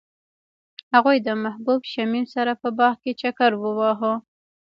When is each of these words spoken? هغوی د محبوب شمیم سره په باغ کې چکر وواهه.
هغوی 0.93 1.17
د 1.21 1.29
محبوب 1.43 1.81
شمیم 1.93 2.25
سره 2.35 2.51
په 2.61 2.69
باغ 2.77 2.95
کې 3.03 3.11
چکر 3.21 3.51
وواهه. 3.57 4.13